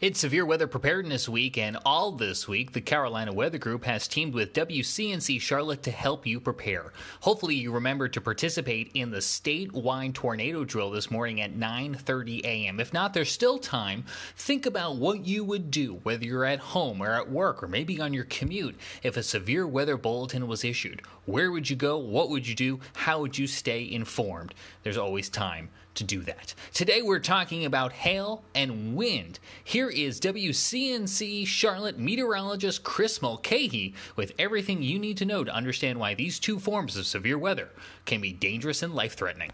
[0.00, 4.32] It's Severe Weather Preparedness Week, and all this week, the Carolina Weather Group has teamed
[4.32, 6.94] with WCNC Charlotte to help you prepare.
[7.20, 12.80] Hopefully, you remember to participate in the statewide tornado drill this morning at 9:30 a.m.
[12.80, 14.06] If not, there's still time.
[14.36, 18.00] Think about what you would do, whether you're at home or at work or maybe
[18.00, 21.02] on your commute, if a severe weather bulletin was issued.
[21.26, 21.98] Where would you go?
[21.98, 22.80] What would you do?
[22.94, 24.54] How would you stay informed?
[24.82, 26.54] There's always time to do that.
[26.72, 29.38] Today we're talking about hail and wind.
[29.62, 35.98] Here is WCNC Charlotte meteorologist Chris Mulcahy with everything you need to know to understand
[35.98, 37.68] why these two forms of severe weather
[38.06, 39.50] can be dangerous and life threatening.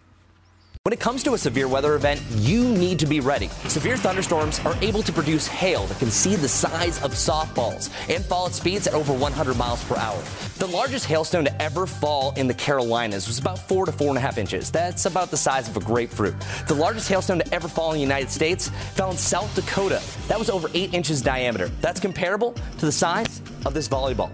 [0.87, 3.49] When it comes to a severe weather event, you need to be ready.
[3.67, 8.25] Severe thunderstorms are able to produce hail that can see the size of softballs and
[8.25, 10.23] fall at speeds at over 100 miles per hour.
[10.59, 14.17] The largest hailstone to ever fall in the Carolinas was about four to four and
[14.17, 14.71] a half inches.
[14.71, 16.37] That's about the size of a grapefruit.
[16.69, 20.01] The largest hailstone to ever fall in the United States fell in South Dakota.
[20.29, 21.67] That was over eight inches diameter.
[21.81, 24.31] That's comparable to the size of this volleyball.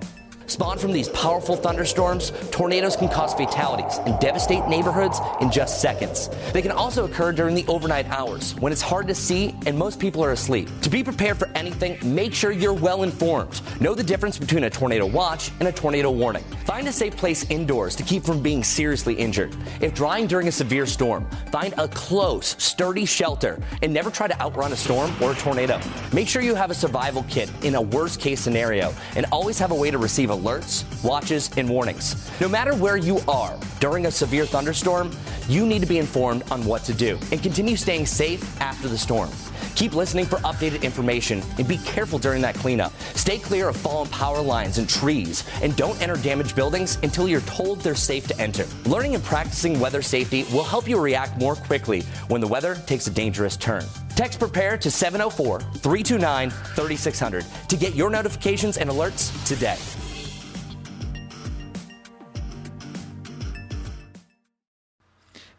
[0.52, 6.28] Spawned from these powerful thunderstorms, tornadoes can cause fatalities and devastate neighborhoods in just seconds.
[6.52, 9.98] They can also occur during the overnight hours when it's hard to see and most
[9.98, 10.68] people are asleep.
[10.82, 13.62] To be prepared for anything, make sure you're well informed.
[13.80, 16.44] Know the difference between a tornado watch and a tornado warning.
[16.66, 19.56] Find a safe place indoors to keep from being seriously injured.
[19.80, 24.38] If drying during a severe storm, find a close, sturdy shelter and never try to
[24.38, 25.80] outrun a storm or a tornado.
[26.12, 29.70] Make sure you have a survival kit in a worst case scenario and always have
[29.70, 32.30] a way to receive a alerts, watches, and warnings.
[32.40, 35.10] No matter where you are during a severe thunderstorm,
[35.48, 38.98] you need to be informed on what to do and continue staying safe after the
[38.98, 39.30] storm.
[39.74, 42.92] Keep listening for updated information and be careful during that cleanup.
[43.14, 47.40] Stay clear of fallen power lines and trees and don't enter damaged buildings until you're
[47.42, 48.66] told they're safe to enter.
[48.84, 53.06] Learning and practicing weather safety will help you react more quickly when the weather takes
[53.06, 53.84] a dangerous turn.
[54.14, 59.78] Text prepare to 704 329 3600 to get your notifications and alerts today.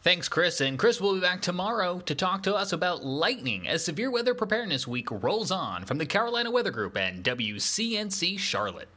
[0.03, 0.59] Thanks, Chris.
[0.59, 4.33] And Chris will be back tomorrow to talk to us about lightning as Severe Weather
[4.33, 8.89] Preparedness Week rolls on from the Carolina Weather Group and WCNC Charlotte.